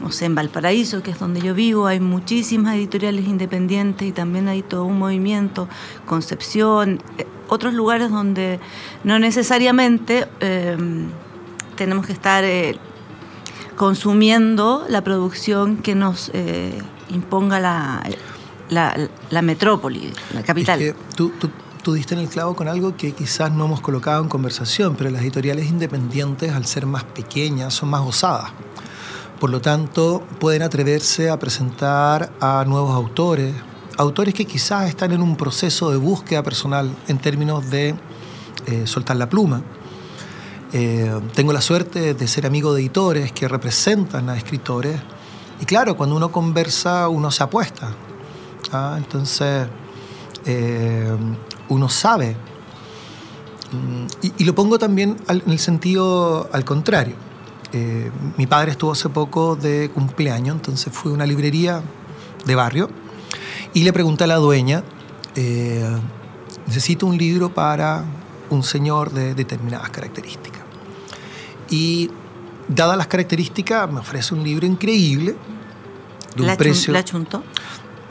[0.00, 4.48] no sé, en Valparaíso, que es donde yo vivo, hay muchísimas editoriales independientes y también
[4.48, 5.68] hay todo un movimiento,
[6.06, 8.60] Concepción, eh, otros lugares donde
[9.04, 11.08] no necesariamente em,
[11.76, 12.76] tenemos que estar eh,
[13.76, 16.78] consumiendo la producción que nos eh,
[17.10, 18.02] imponga la,
[18.68, 20.94] la, metrópoli, la capital.
[21.16, 21.32] tú,
[21.82, 25.08] tú, diste en el clavo con algo que quizás no hemos colocado en conversación, pero
[25.08, 28.52] las editoriales independientes, al ser más pequeñas, son más osadas.
[29.40, 33.54] Por lo tanto, pueden atreverse a presentar a nuevos autores,
[33.96, 37.94] autores que quizás están en un proceso de búsqueda personal en términos de
[38.66, 39.62] eh, soltar la pluma.
[40.72, 45.00] Eh, tengo la suerte de ser amigo de editores que representan a escritores
[45.60, 47.94] y claro, cuando uno conversa uno se apuesta.
[48.72, 48.94] ¿ah?
[48.98, 49.68] Entonces,
[50.46, 51.16] eh,
[51.68, 52.36] uno sabe.
[53.70, 54.06] Mm,
[54.38, 57.27] y, lo pongo también en el sentido al contrario.
[58.36, 61.82] Mi padre estuvo hace poco de cumpleaños, entonces fui a una librería
[62.44, 62.88] de barrio
[63.74, 64.82] y le pregunté a la dueña,
[65.36, 65.86] eh,
[66.66, 68.04] necesito un libro para
[68.50, 70.62] un señor de determinadas características.
[71.70, 72.10] Y
[72.66, 75.36] dadas las características, me ofrece un libro increíble,
[76.34, 76.92] de un precio...
[76.92, 77.42] ¿La chuntó?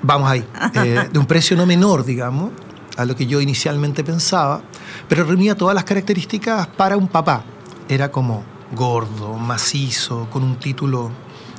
[0.03, 2.51] Vamos ahí, eh, de un precio no menor, digamos,
[2.97, 4.61] a lo que yo inicialmente pensaba,
[5.09, 7.43] pero reunía todas las características para un papá.
[7.89, 11.11] Era como gordo, macizo, con un título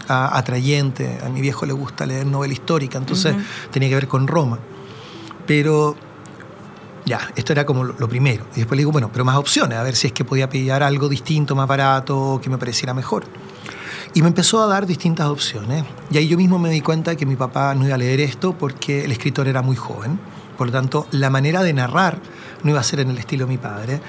[0.08, 1.18] atrayente.
[1.24, 3.34] A mi viejo le gusta leer novela histórica, entonces
[3.70, 4.58] tenía que ver con Roma.
[5.46, 5.96] Pero
[7.04, 8.44] ya, esto era como lo primero.
[8.54, 10.82] Y después le digo, bueno, pero más opciones, a ver si es que podía pillar
[10.82, 13.24] algo distinto, más barato, que me pareciera mejor.
[14.14, 15.84] Y me empezó a dar distintas opciones.
[16.10, 18.56] Y ahí yo mismo me di cuenta que mi papá no iba a leer esto
[18.56, 20.18] porque el escritor era muy joven.
[20.56, 22.20] Por lo tanto, la manera de narrar
[22.62, 24.00] no iba a ser en el estilo de mi padre,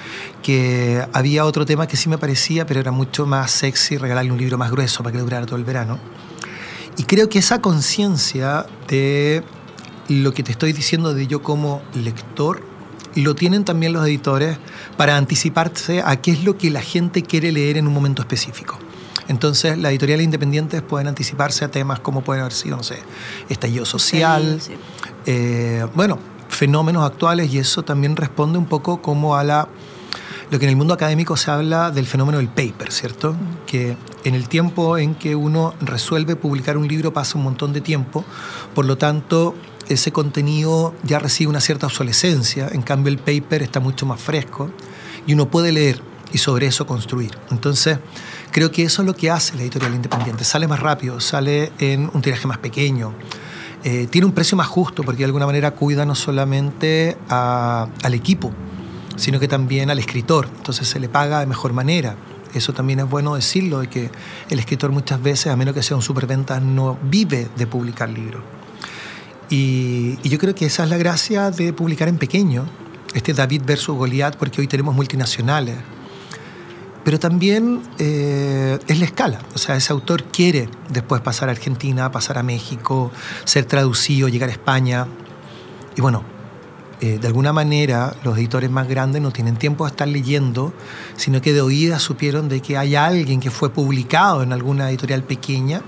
[0.41, 4.38] que había otro tema que sí me parecía, pero era mucho más sexy regalarle un
[4.38, 5.99] libro más grueso para que durara todo el verano.
[6.97, 9.43] Y creo que esa conciencia de
[10.09, 12.63] lo que te estoy diciendo de yo como lector,
[13.15, 14.57] lo tienen también los editores
[14.97, 18.77] para anticiparse a qué es lo que la gente quiere leer en un momento específico.
[19.27, 22.97] Entonces, las editoriales independientes pueden anticiparse a temas como pueden haber sido, no sé,
[23.47, 24.59] estallido social.
[25.25, 26.17] Eh, bueno,
[26.59, 29.69] fenómenos actuales y eso también responde un poco como a la
[30.51, 33.33] lo que en el mundo académico se habla del fenómeno del paper, ¿cierto?
[33.65, 33.95] Que
[34.25, 38.25] en el tiempo en que uno resuelve publicar un libro pasa un montón de tiempo,
[38.75, 39.55] por lo tanto
[39.87, 44.69] ese contenido ya recibe una cierta obsolescencia, en cambio el paper está mucho más fresco
[45.25, 46.01] y uno puede leer
[46.33, 47.37] y sobre eso construir.
[47.51, 47.99] Entonces,
[48.51, 52.09] creo que eso es lo que hace la editorial independiente, sale más rápido, sale en
[52.13, 53.13] un tiraje más pequeño
[53.83, 58.51] eh, tiene un precio más justo porque de alguna manera cuida no solamente al equipo,
[59.15, 60.49] sino que también al escritor.
[60.57, 62.15] Entonces se le paga de mejor manera.
[62.53, 64.09] Eso también es bueno decirlo, de que
[64.49, 68.41] el escritor muchas veces, a menos que sea un superventa, no vive de publicar libros.
[69.49, 72.65] Y, y, yo creo que esa es la gracia de publicar en pequeño,
[73.13, 75.75] este David versus Goliat, porque hoy tenemos multinacionales
[77.03, 79.39] pero también eh, es la escala.
[79.55, 83.12] O sea, ese autor quiere después pasar a Argentina, pasar a México,
[83.45, 85.07] ser traducido, llegar a España.
[85.95, 86.23] Y bueno,
[87.01, 90.73] eh, de alguna manera los editores más grandes no tienen tiempo de estar leyendo,
[91.15, 95.23] sino que de oídas supieron de que hay alguien que fue publicado en alguna editorial
[95.23, 95.81] pequeña.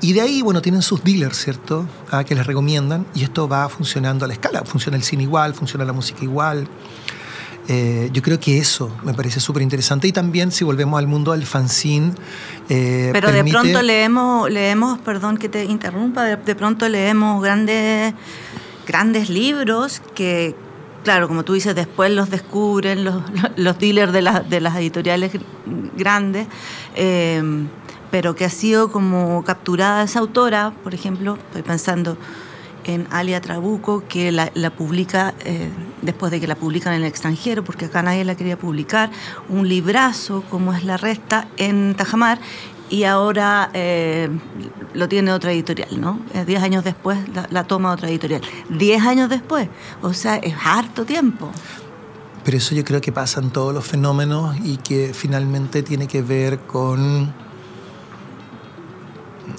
[0.00, 1.88] Y de ahí, bueno, tienen sus dealers, ¿cierto?
[2.10, 3.06] Ah, que les recomiendan.
[3.14, 4.62] Y esto va funcionando a la escala.
[4.64, 6.68] Funciona el cine igual, funciona la música igual.
[7.68, 11.32] Eh, yo creo que eso me parece súper interesante y también si volvemos al mundo
[11.32, 12.12] del fanzine.
[12.68, 18.14] Eh, Pero de pronto leemos, leemos, perdón que te interrumpa, de, pronto leemos grandes,
[18.86, 20.54] grandes libros que,
[21.02, 23.22] claro, como tú dices, después los descubren los,
[23.56, 25.32] los dealers de, de las editoriales
[25.96, 26.46] grandes.
[26.94, 27.42] Eh,
[28.12, 32.16] pero que ha sido como capturada esa autora, por ejemplo, estoy pensando
[32.84, 35.34] en Alia Trabuco, que la, la publica
[36.02, 39.10] después de que la publican en el extranjero, porque acá nadie la quería publicar,
[39.48, 42.38] un librazo como es La Resta en Tajamar,
[42.88, 44.28] y ahora eh,
[44.94, 46.20] lo tiene otra editorial, ¿no?
[46.34, 47.18] Eh, diez años después
[47.50, 48.42] la, toma otra editorial.
[48.68, 49.68] Diez años después,
[50.02, 51.50] o sea, es harto tiempo.
[52.44, 56.22] Pero eso yo creo que pasa en todos los fenómenos y que finalmente tiene que
[56.22, 57.34] ver con...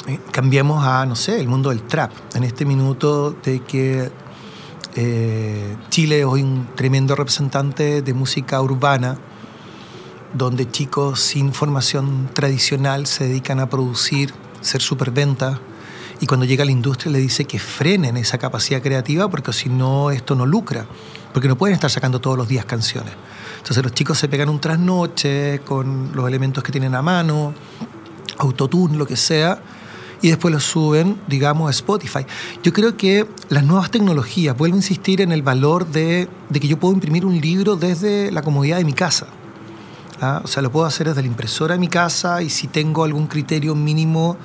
[0.07, 2.11] Eh, cambiemos a, no sé, el mundo del trap.
[2.33, 4.09] En este minuto de que
[5.89, 9.19] Chile es hoy un tremendo representante de música urbana,
[10.33, 15.59] donde chicos sin formación tradicional se dedican a producir, ser superventa,
[16.19, 20.09] y cuando llega la industria le dice que frenen esa capacidad creativa porque si no
[20.09, 20.87] esto no lucra,
[21.31, 23.13] porque no pueden estar sacando todos los días canciones.
[23.57, 27.53] Entonces los chicos se pegan un trasnoche con los elementos que tienen a mano,
[28.39, 29.61] autotune, lo que sea,
[30.21, 32.25] y después los suben, digamos, a Spotify.
[32.63, 36.67] Yo creo que las nuevas tecnologías, vuelvo a insistir en el valor de, de que
[36.67, 39.27] yo puedo imprimir un libro desde la comodidad de mi casa.
[40.21, 40.41] ¿ah?
[40.43, 43.27] O sea, lo puedo hacer desde la impresora de mi casa y si tengo algún
[43.27, 44.37] criterio mínimo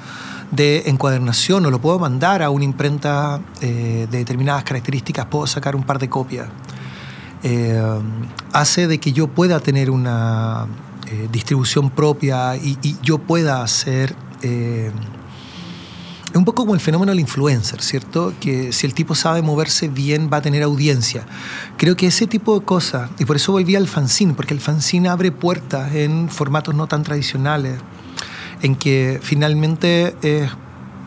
[0.51, 5.75] de encuadernación o lo puedo mandar a una imprenta eh, de determinadas características, puedo sacar
[5.75, 6.49] un par de copias.
[7.43, 7.83] Eh,
[8.53, 10.67] hace de que yo pueda tener una
[11.09, 14.15] eh, distribución propia y, yo pueda hacer
[16.33, 18.33] es un poco como el fenómeno del influencer, ¿cierto?
[18.41, 21.27] Que si el tipo sabe moverse bien va a tener audiencia.
[21.77, 25.11] Creo que ese tipo de cosas, y por eso volví al fanzine, porque el fanzine
[25.11, 27.79] abre puertas en formatos no tan tradicionales,
[28.63, 30.17] en que finalmente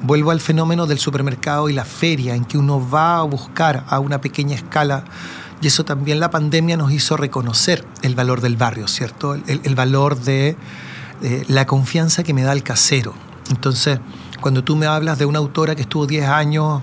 [0.04, 4.00] vuelvo al fenómeno del supermercado y la feria, en que uno va a buscar a
[4.00, 5.06] una pequeña escala.
[5.60, 9.34] Y eso también la pandemia nos hizo reconocer el valor del barrio, ¿cierto?
[9.34, 10.56] El, valor de
[11.24, 13.16] eh, la confianza que me da el casero.
[13.50, 14.00] Entonces,
[14.42, 16.82] cuando tú me hablas de una autora que estuvo 10 años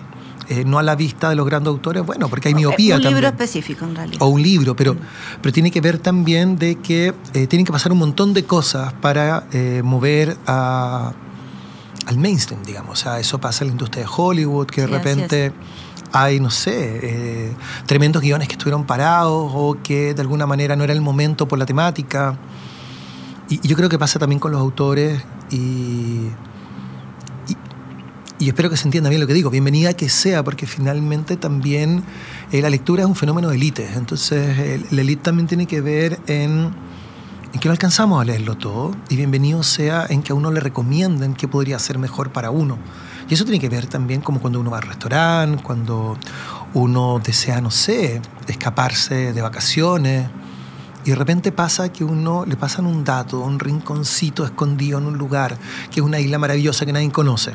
[0.48, 3.14] eh, no a la vista de los grandes autores, bueno, porque hay miopía también.
[3.14, 4.20] Un libro específico, en realidad.
[4.20, 4.96] O un libro, pero,
[5.40, 8.92] pero tiene que ver también de que eh, tienen que pasar un montón de cosas
[8.94, 11.12] para eh, mover a,
[12.06, 13.00] al mainstream, digamos.
[13.00, 15.52] O sea, eso pasa en la industria de Hollywood, que de repente
[16.12, 17.54] hay, no sé,
[17.86, 21.58] tremendos guiones que estuvieron parados o que de alguna manera no era el momento por
[21.58, 22.36] la temática.
[23.48, 26.28] Y, y yo creo que pasa también con los autores y
[28.42, 32.02] y espero que se entienda bien lo que digo, bienvenida que sea, porque finalmente también
[32.50, 33.88] eh, la lectura es un fenómeno de élite.
[33.94, 36.74] Entonces, la élite también tiene que ver en,
[37.52, 40.58] en, que no alcanzamos a leerlo todo, y bienvenido sea en que a uno le
[40.58, 42.78] recomienden qué podría ser mejor para uno.
[43.28, 46.18] Y eso tiene que ver también como cuando uno va al restaurante, cuando
[46.74, 50.28] uno desea, no sé, escaparse de vacaciones.
[51.04, 55.16] Y de repente pasa que uno le pasan un dato, un rinconcito escondido en un
[55.16, 55.56] lugar,
[55.92, 57.52] que es una isla maravillosa que nadie conoce.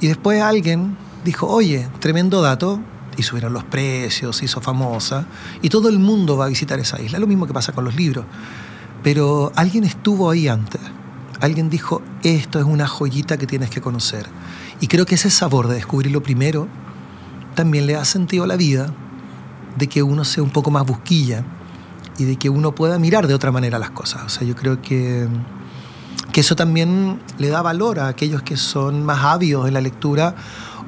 [0.00, 2.80] Y después alguien dijo, oye, tremendo dato,
[3.16, 5.26] y subieron los precios, se hizo famosa,
[5.62, 7.18] y todo el mundo va a visitar esa isla.
[7.18, 8.24] Lo mismo que pasa con los libros.
[9.02, 10.80] Pero alguien estuvo ahí antes.
[11.40, 14.26] Alguien dijo, esto es una joyita que tienes que conocer.
[14.80, 16.68] Y creo que ese sabor de descubrirlo primero
[17.54, 18.92] también le ha sentido a la vida
[19.76, 21.44] de que uno sea un poco más busquilla
[22.18, 24.22] y de que uno pueda mirar de otra manera las cosas.
[24.24, 25.26] O sea, yo creo que
[26.32, 30.34] que eso también le da valor a aquellos que son más ávidos en la lectura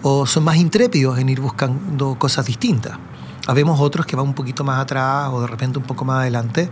[0.02, 2.98] o son más intrépidos en ir buscando cosas distintas.
[3.46, 6.70] Habemos otros que van un poquito más atrás o de repente un poco más adelante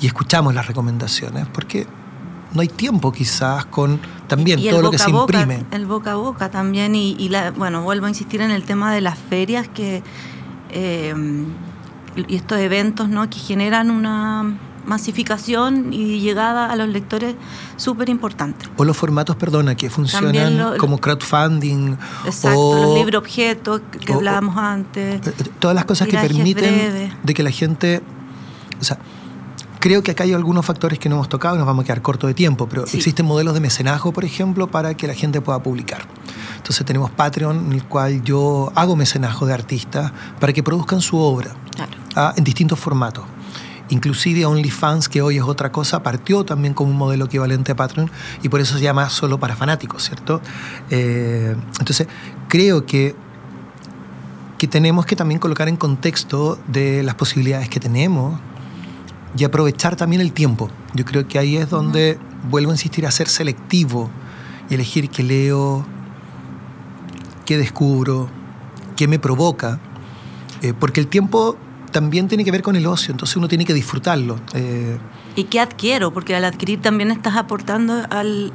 [0.00, 1.86] y escuchamos las recomendaciones porque
[2.52, 5.64] no hay tiempo quizás con también todo lo que se imprime.
[5.70, 9.00] El boca a boca también y, la, bueno, vuelvo a insistir en el tema de
[9.00, 10.02] las ferias que
[10.70, 11.14] eh,
[12.26, 13.28] y estos eventos ¿no?
[13.30, 14.58] que generan una
[14.88, 17.36] masificación y llegada a los lectores
[17.76, 18.66] súper importante.
[18.76, 21.96] O los formatos, perdona, que funcionan como crowdfunding.
[22.24, 25.26] Exacto, o, los libros objetos que hablábamos antes.
[25.26, 28.02] Eh, eh, todas las cosas que permiten de que la gente...
[28.80, 28.98] O sea,
[29.78, 32.02] creo que acá hay algunos factores que no hemos tocado y nos vamos a quedar
[32.02, 35.62] corto de tiempo, pero existen modelos de mecenazgo, por ejemplo, para que la gente pueda
[35.62, 36.02] publicar.
[36.56, 41.18] Entonces tenemos Patreon, en el cual yo hago mecenazgo de artistas para que produzcan su
[41.18, 41.54] obra
[42.16, 43.24] ah, en distintos formatos.
[43.90, 48.10] Inclusive OnlyFans, que hoy es otra cosa, partió también como un modelo equivalente a Patreon
[48.42, 50.40] y por eso se llama solo para fanáticos, ¿cierto?
[50.90, 52.06] Eh, entonces,
[52.48, 53.14] creo que,
[54.58, 58.38] que tenemos que también colocar en contexto de las posibilidades que tenemos
[59.36, 60.68] y aprovechar también el tiempo.
[60.94, 62.18] Yo creo que ahí es donde
[62.50, 64.10] vuelvo a insistir a ser selectivo
[64.68, 65.86] y elegir qué leo,
[67.46, 68.28] qué descubro,
[68.96, 69.80] qué me provoca,
[70.60, 71.56] eh, porque el tiempo
[71.98, 74.38] también tiene que ver con el ocio, entonces uno tiene que disfrutarlo.
[74.54, 74.96] Eh.
[75.34, 76.12] ¿Y qué adquiero?
[76.12, 78.52] Porque al adquirir también estás aportando al,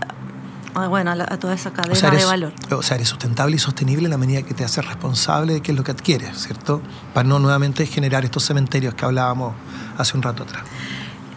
[0.89, 2.53] bueno, a, toda esa cadena de valor.
[2.71, 5.73] O sea, eres sustentable y sostenible en la medida que te haces responsable de qué
[5.73, 6.81] es lo que adquieres, ¿cierto?
[7.13, 9.55] Para no nuevamente generar estos cementerios que hablábamos
[9.97, 10.63] hace un rato atrás.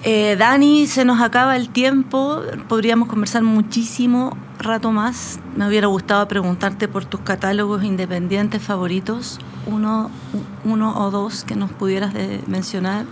[0.05, 5.39] Eh, Dani, se nos acaba el tiempo, podríamos conversar muchísimo rato más.
[5.57, 10.11] Me hubiera gustado preguntarte por tus catálogos independientes favoritos, uno,
[10.65, 12.15] uno o dos que nos pudieras
[12.47, 13.07] mencionar,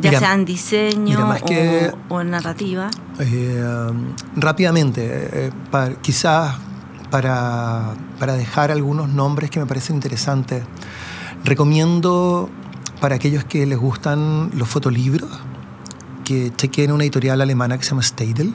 [0.00, 1.34] ya sea en diseño
[2.08, 2.90] o, en narrativa.
[3.18, 3.62] Eh,
[4.36, 5.50] rápidamente, eh,
[6.02, 6.56] quizás
[7.10, 10.64] para, para dejar algunos nombres que me parecen interesantes,
[11.44, 12.50] recomiendo
[13.00, 15.30] para aquellos que les gustan los fotolibros,
[16.24, 18.54] que chequeen una editorial alemana que se llama Stadel,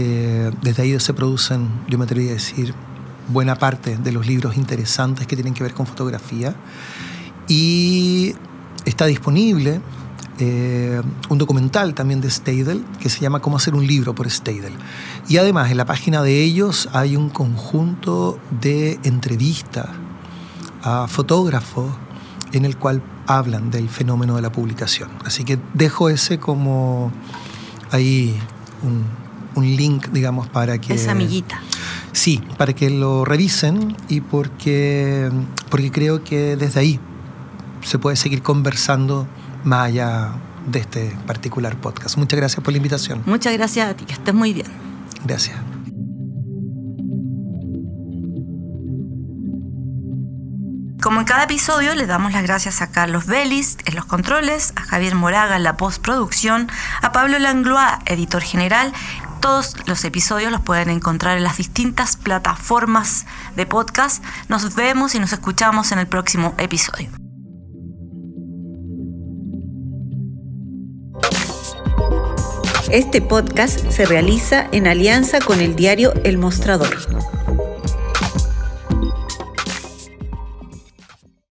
[0.00, 2.74] desde ahí se producen, yo me atrevería a decir,
[3.28, 6.54] buena parte de los libros interesantes que tienen que ver con fotografía.
[7.48, 8.34] Y
[8.84, 9.80] está disponible
[10.38, 14.74] eh, un documental también de Stadel que se llama Cómo hacer un libro por Stadel.
[15.28, 19.88] Y además en la página de ellos hay un conjunto de entrevistas
[20.82, 21.90] a fotógrafos
[22.52, 25.10] en el cual hablan del fenómeno de la publicación.
[25.24, 27.12] Así que dejo ese como
[27.90, 28.38] ahí
[29.56, 30.94] un, link, digamos, para que...
[30.94, 31.60] Esa amiguita.
[32.12, 35.30] Sí, para que lo revisen y porque,
[35.70, 37.00] porque creo que desde ahí
[37.82, 39.26] se puede seguir conversando
[39.64, 40.32] más allá
[40.66, 42.16] de este particular podcast.
[42.16, 43.22] Muchas gracias por la invitación.
[43.26, 44.66] Muchas gracias a ti, que estés muy bien.
[45.24, 45.56] Gracias.
[51.06, 54.80] Como en cada episodio, le damos las gracias a Carlos Vélez en los controles, a
[54.80, 56.68] Javier Moraga en la postproducción,
[57.00, 58.92] a Pablo Langlois, editor general.
[59.46, 64.20] Todos los episodios los pueden encontrar en las distintas plataformas de podcast.
[64.48, 67.10] Nos vemos y nos escuchamos en el próximo episodio.
[72.90, 76.96] Este podcast se realiza en alianza con el diario El Mostrador.